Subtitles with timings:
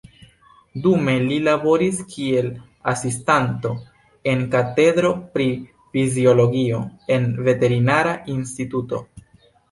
[0.83, 2.47] Dume li laboris kiel
[2.91, 3.73] asistanto
[4.31, 5.45] en katedro pri
[5.97, 6.79] fiziologio
[7.17, 9.03] en veterinara instituto.